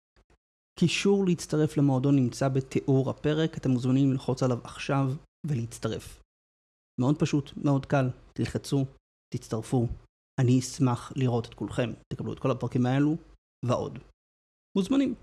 [0.80, 5.06] קישור להצטרף למועדון נמצא בתיאור הפרק, אתם מוזמנים ללחוץ עליו עכשיו
[5.48, 6.22] ולהצטרף.
[7.02, 8.86] מאוד פשוט, מאוד קל, תלחצו,
[9.34, 9.88] תצטרפו.
[10.42, 11.90] אני אשמח לראות את כולכם.
[12.14, 13.16] תקבלו את כל הפרקים האלו,
[13.66, 14.00] ועוד.
[14.78, 15.16] מוזמנים.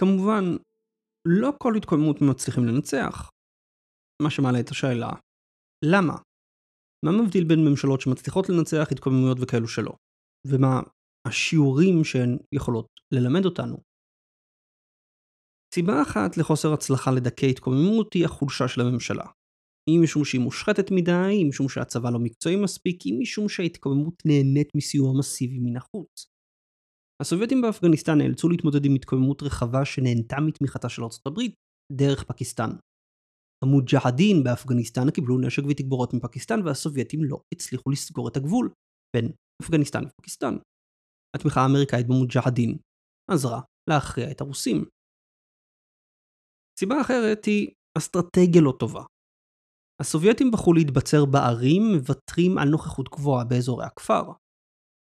[0.00, 0.44] כמובן,
[1.28, 3.30] לא כל התקוממות מצליחים לנצח.
[4.22, 5.10] מה שמעלה את השאלה,
[5.84, 6.16] למה?
[7.04, 9.92] מה מבדיל בין ממשלות שמצליחות לנצח התקוממויות וכאלו שלא?
[10.46, 10.80] ומה
[11.28, 13.76] השיעורים שהן יכולות ללמד אותנו?
[15.74, 19.26] סיבה אחת לחוסר הצלחה לדכא התקוממות היא החולשה של הממשלה.
[19.88, 24.68] אם משום שהיא מושחתת מדי, אם משום שהצבא לא מקצועי מספיק, אם משום שההתקוממות נהנית
[24.76, 26.29] מסיוע מסיבי מן החוץ.
[27.20, 31.54] הסובייטים באפגניסטן נאלצו להתמודד עם התקוממות רחבה שנהנתה מתמיכתה של ארצות הברית
[31.92, 32.70] דרך פקיסטן.
[33.64, 38.72] המוג'הדין באפגניסטן קיבלו נשק ותגבורות מפקיסטן והסובייטים לא הצליחו לסגור את הגבול
[39.16, 40.54] בין אפגניסטן ופקיסטן.
[41.36, 42.78] התמיכה האמריקאית במוג'הדין
[43.30, 44.84] עזרה להכריע את הרוסים.
[46.78, 49.04] סיבה אחרת היא אסטרטגיה לא טובה.
[50.00, 54.22] הסובייטים בחרו להתבצר בערים, מוותרים על נוכחות גבוהה באזורי הכפר.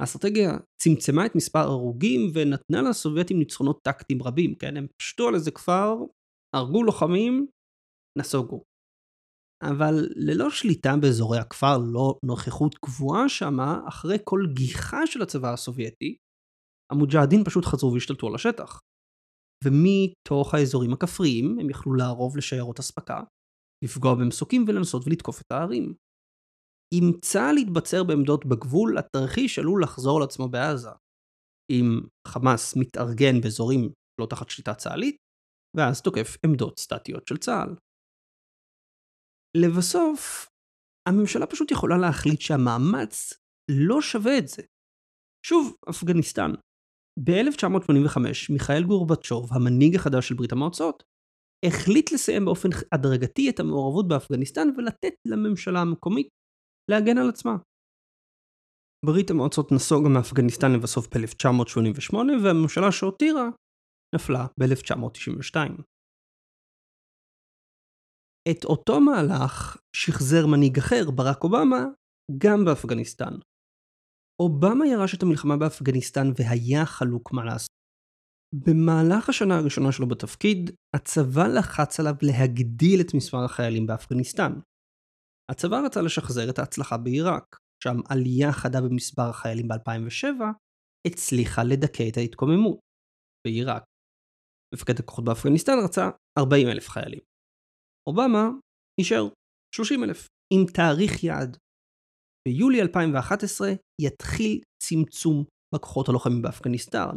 [0.00, 0.50] האסטרטגיה
[0.83, 4.76] צמצמה את מספר ההרוגים ונתנה לסובייטים ניצחונות טקטיים רבים, כן?
[4.76, 5.94] הם פשטו על איזה כפר,
[6.57, 7.46] הרגו לוחמים,
[8.18, 8.62] נסוגו.
[9.62, 16.16] אבל ללא שליטה באזורי הכפר, לא נוכחות קבועה שמה, אחרי כל גיחה של הצבא הסובייטי,
[16.92, 18.81] המוג'הדין פשוט חזרו והשתלטו על השטח.
[19.64, 23.20] ומתוך האזורים הכפריים הם יכלו לערוב לשיירות אספקה,
[23.85, 25.94] לפגוע במסוקים ולנסות ולתקוף את הערים.
[26.92, 30.90] אם צה"ל יתבצר בעמדות בגבול, התרחיש עלול לחזור לעצמו בעזה.
[31.70, 35.16] אם חמאס מתארגן באזורים לא תחת שליטה צה"לית,
[35.76, 37.76] ואז תוקף עמדות סטטיות של צה"ל.
[39.57, 40.46] לבסוף,
[41.09, 43.33] הממשלה פשוט יכולה להחליט שהמאמץ
[43.70, 44.62] לא שווה את זה.
[45.46, 46.50] שוב, אפגניסטן.
[47.24, 48.18] ב-1985,
[48.52, 51.02] מיכאל גורבצ'וב, המנהיג החדש של ברית המועצות,
[51.66, 56.28] החליט לסיים באופן הדרגתי את המעורבות באפגניסטן ולתת לממשלה המקומית
[56.90, 57.56] להגן על עצמה.
[59.06, 63.48] ברית המועצות נסוגה מאפגניסטן לבסוף ב-1988 והממשלה שהותירה
[64.14, 65.56] נפלה ב-1992.
[68.50, 71.84] את אותו מהלך שחזר מנהיג אחר, ברק אובמה,
[72.38, 73.34] גם באפגניסטן.
[74.42, 77.70] אובמה ירש את המלחמה באפגניסטן והיה חלוק מה לעשות.
[78.54, 84.52] במהלך השנה הראשונה שלו בתפקיד, הצבא לחץ עליו להגדיל את מספר החיילים באפגניסטן.
[85.52, 90.42] הצבא רצה לשחזר את ההצלחה בעיראק, שם עלייה חדה במספר החיילים ב-2007
[91.06, 92.78] הצליחה לדכא את ההתקוממות
[93.46, 93.84] בעיראק.
[94.74, 97.20] מפקד הכוחות באפגניסטן רצה 40 אלף חיילים.
[98.08, 98.44] אובמה
[99.00, 99.28] נשאר
[99.74, 101.56] 30 אלף, עם תאריך יעד.
[102.48, 103.68] ביולי 2011
[104.02, 107.16] יתחיל צמצום בכוחות הלוחמים באפגניסטן.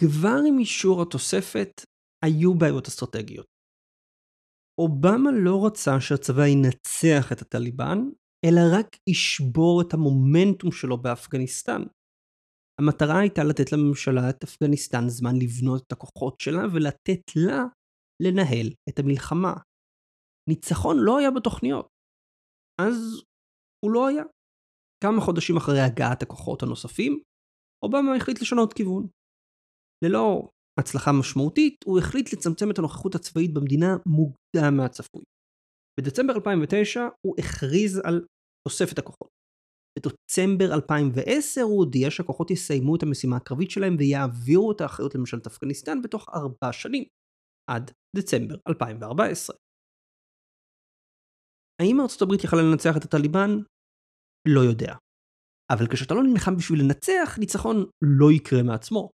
[0.00, 1.72] כבר עם אישור התוספת
[2.24, 3.55] היו בעיות אסטרטגיות.
[4.80, 7.98] אובמה לא רצה שהצבא ינצח את הטליבן,
[8.44, 11.82] אלא רק ישבור את המומנטום שלו באפגניסטן.
[12.80, 17.60] המטרה הייתה לתת לממשלה את אפגניסטן זמן לבנות את הכוחות שלה ולתת לה
[18.22, 19.54] לנהל את המלחמה.
[20.50, 21.88] ניצחון לא היה בתוכניות.
[22.80, 22.96] אז
[23.84, 24.24] הוא לא היה.
[25.04, 27.12] כמה חודשים אחרי הגעת הכוחות הנוספים,
[27.84, 29.06] אובמה החליט לשנות כיוון.
[30.04, 30.48] ללא
[30.80, 35.22] הצלחה משמעותית, הוא החליט לצמצם את הנוכחות הצבאית במדינה מוקדם מהצפוי.
[36.00, 38.26] בדצמבר 2009 הוא הכריז על
[38.68, 39.28] תוספת הכוחות.
[39.98, 46.02] בדצמבר 2010 הוא הודיע שהכוחות יסיימו את המשימה הקרבית שלהם ויעבירו את האחריות לממשלת אפגניסטן
[46.02, 47.04] בתוך ארבע שנים,
[47.70, 49.56] עד דצמבר 2014.
[51.82, 53.50] האם ארצות הברית יכלה לנצח את הטליבן?
[54.48, 54.94] לא יודע.
[55.72, 57.76] אבל כשאתה לא נלחם בשביל לנצח, ניצחון
[58.20, 59.10] לא יקרה מעצמו.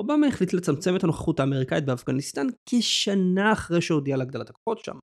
[0.00, 4.98] אובמה החליט לצמצם את הנוכחות האמריקאית באפגניסטן כשנה אחרי שהודיע על הגדלת הכוחות שם.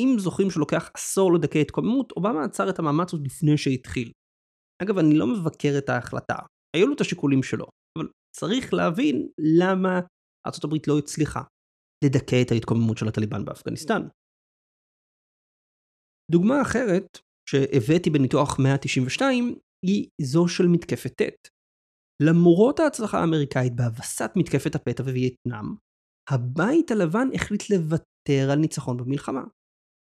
[0.00, 4.12] אם זוכרים שלוקח עשור לדכא התקוממות, אובמה עצר את המאמץ עוד לפני שהתחיל.
[4.82, 6.36] אגב, אני לא מבקר את ההחלטה,
[6.76, 7.66] היו לו את השיקולים שלו,
[7.98, 9.28] אבל צריך להבין
[9.60, 10.00] למה
[10.46, 11.42] ארה"ב לא הצליחה
[12.04, 14.02] לדכא את ההתקוממות של הטליבן באפגניסטן.
[16.32, 17.18] דוגמה אחרת
[17.50, 21.55] שהבאתי בניתוח 192 היא זו של מתקפת ט'.
[22.22, 25.66] למרות ההצלחה האמריקאית בהבסת מתקפת הפתע בווייטנאם,
[26.30, 29.44] הבית הלבן החליט לוותר על ניצחון במלחמה,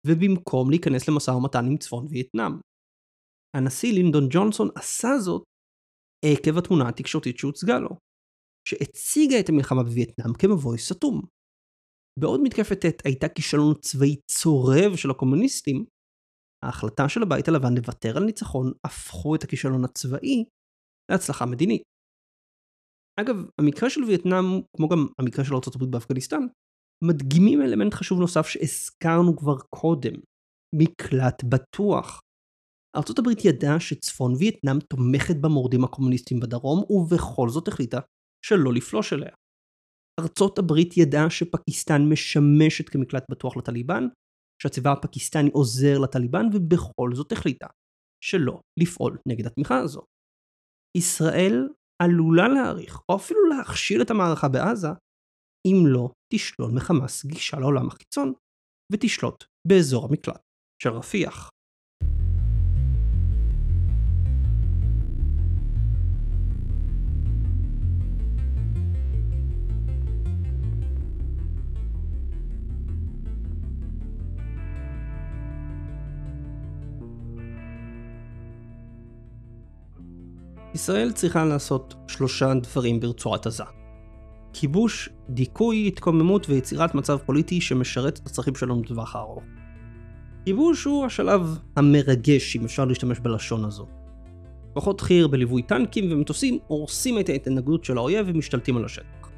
[0.07, 2.53] ובמקום להיכנס למשא ומתן עם צפון וייטנאם.
[3.57, 5.43] הנשיא לינדון ג'ונסון עשה זאת
[6.25, 7.91] עקב התמונה התקשורתית שהוצגה לו,
[8.69, 11.23] שהציגה את המלחמה בווייטנאם כמבוי סתום.
[12.21, 15.85] בעוד מתקפת ט' הייתה כישלון צבאי צורב של הקומוניסטים,
[16.65, 20.45] ההחלטה של הבית הלבן לוותר על ניצחון הפכו את הכישלון הצבאי
[21.11, 21.83] להצלחה מדינית.
[23.21, 24.45] אגב, המקרה של וייטנאם,
[24.77, 26.43] כמו גם המקרה של ארה"ב באפגניסטן,
[27.05, 30.13] מדגימים אלמנט חשוב נוסף שהזכרנו כבר קודם,
[30.75, 32.21] מקלט בטוח.
[33.19, 37.99] הברית ידעה שצפון וייטנאם תומכת במורדים הקומוניסטים בדרום, ובכל זאת החליטה
[38.47, 39.35] שלא לפלוש אליה.
[40.21, 44.05] ארצות הברית ידעה שפקיסטן משמשת כמקלט בטוח לטליבן,
[44.63, 47.67] שהצבא הפקיסטני עוזר לטליבן, ובכל זאת החליטה
[48.25, 50.01] שלא לפעול נגד התמיכה הזו.
[50.97, 51.69] ישראל
[52.03, 54.89] עלולה להעריך, או אפילו להכשיל את המערכה בעזה,
[55.67, 58.33] אם לא תשלול מחמאס גישה לעולם החיצון,
[58.93, 60.43] ותשלוט באזור המקלט
[60.83, 61.51] של רפיח.
[80.79, 83.65] ישראל צריכה לעשות שלושה דברים ברצועת עזה.
[84.53, 89.43] כיבוש, דיכוי, התקוממות ויצירת מצב פוליטי שמשרת את הצרכים שלנו בטווח הארוך.
[90.45, 93.87] כיבוש הוא השלב המרגש, אם אפשר להשתמש בלשון הזו.
[94.75, 99.31] כוחות חי"ר בליווי טנקים ומטוסים הורסים את ההתנגדות של האויב ומשתלטים על השטח.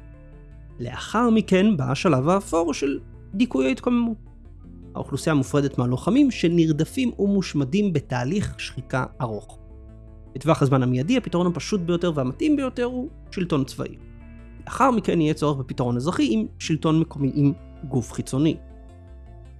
[0.79, 2.99] לאחר מכן בא השלב האפור של
[3.33, 4.17] דיכוי ההתקוממות.
[4.95, 9.60] האוכלוסייה מופרדת מהלוחמים שנרדפים ומושמדים בתהליך שחיקה ארוך.
[10.35, 13.95] בטווח הזמן המיידי הפתרון הפשוט ביותר והמתאים ביותר הוא שלטון צבאי.
[14.65, 18.57] לאחר מכן יהיה צורך בפתרון אזרחי עם שלטון מקומי עם גוף חיצוני.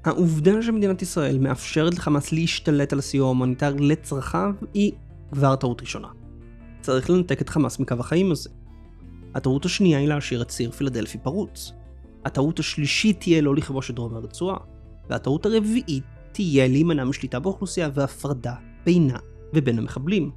[0.05, 4.91] העובדה שמדינת ישראל מאפשרת לחמאס להשתלט על הסיוע ההומניטרי לצרכיו היא
[5.31, 6.07] כבר טעות ראשונה.
[6.81, 8.49] צריך לנתק את חמאס מקו החיים הזה.
[9.35, 11.73] הטעות השנייה היא להשאיר את ציר פילדלפי פרוץ.
[12.25, 14.57] הטעות השלישית תהיה לא לכבוש את דרום הרצועה.
[15.09, 18.53] והטעות הרביעית תהיה להימנע משליטה באוכלוסייה והפרדה
[18.85, 19.17] בינה
[19.53, 20.31] ובין המחבלים.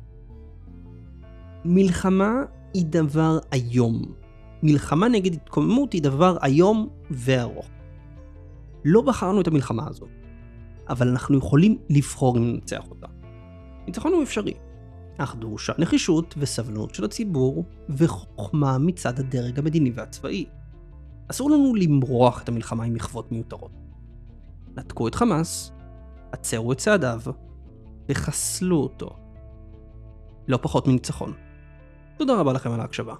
[1.65, 2.43] מלחמה
[2.75, 4.03] היא דבר איום.
[4.63, 7.67] מלחמה נגד התקוממות היא דבר איום וארוך.
[8.85, 10.09] לא בחרנו את המלחמה הזאת,
[10.89, 13.07] אבל אנחנו יכולים לבחור אם ננצח אותה.
[13.87, 14.55] ניצחון הוא אפשרי,
[15.19, 20.47] אך דרושה נחישות וסבלנות של הציבור וחוכמה מצד הדרג המדיני והצבאי.
[21.29, 23.73] אסור לנו למרוח את המלחמה עם מחוות מיותרות.
[24.77, 25.73] נתקו את חמאס,
[26.33, 27.21] עצרו את צעדיו
[28.09, 29.17] וחסלו אותו.
[30.49, 31.33] לא פחות מניצחון.
[32.17, 33.15] תודה רבה לכם על ההקשבה.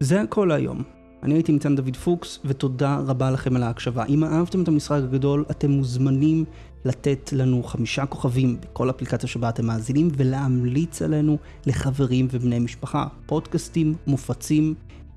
[0.00, 0.82] זה הכל להיום.
[1.22, 4.04] אני הייתי ניצן דוד פוקס, ותודה רבה לכם על ההקשבה.
[4.04, 6.44] אם אהבתם את המשחק הגדול, אתם מוזמנים
[6.84, 13.06] לתת לנו חמישה כוכבים בכל אפליקציה שבה אתם מאזינים, ולהמליץ עלינו לחברים ובני משפחה.
[13.26, 14.74] פודקאסטים מופצים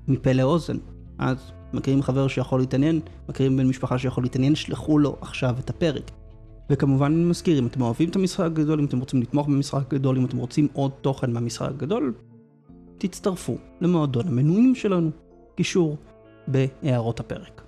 [0.08, 0.76] מפה לאוזן.
[1.18, 1.36] אז
[1.72, 6.10] מכירים חבר שיכול להתעניין, מכירים בן משפחה שיכול להתעניין, שלחו לו עכשיו את הפרק.
[6.70, 10.24] וכמובן מזכיר, אם אתם אוהבים את המשחק הגדול, אם אתם רוצים לתמוך במשחק הגדול, אם
[10.24, 12.14] אתם רוצים עוד תוכן מהמשחק הגדול,
[12.98, 15.10] תצטרפו למועדון המנויים שלנו,
[15.54, 15.96] קישור
[16.48, 17.62] בהערות הפרק.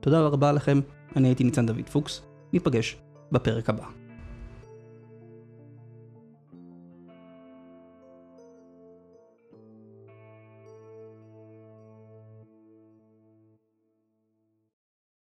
[0.00, 0.80] תודה רבה לכם,
[1.16, 2.22] אני הייתי ניצן דוד פוקס,
[2.52, 2.96] ניפגש
[3.32, 3.99] בפרק הבא.